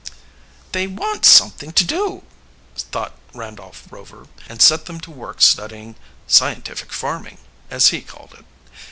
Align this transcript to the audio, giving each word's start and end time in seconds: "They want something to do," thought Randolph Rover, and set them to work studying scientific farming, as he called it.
"They 0.71 0.87
want 0.87 1.25
something 1.25 1.73
to 1.73 1.83
do," 1.83 2.23
thought 2.75 3.13
Randolph 3.35 3.83
Rover, 3.91 4.25
and 4.49 4.59
set 4.59 4.85
them 4.85 4.99
to 5.01 5.11
work 5.11 5.43
studying 5.43 5.95
scientific 6.25 6.91
farming, 6.91 7.37
as 7.69 7.89
he 7.89 8.01
called 8.01 8.33
it. 8.33 8.45